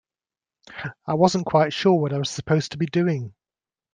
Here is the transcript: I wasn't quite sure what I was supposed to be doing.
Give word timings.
I 1.05 1.13
wasn't 1.13 1.45
quite 1.45 1.73
sure 1.73 1.93
what 1.93 2.11
I 2.11 2.17
was 2.17 2.31
supposed 2.31 2.71
to 2.71 2.79
be 2.79 2.87
doing. 2.87 3.35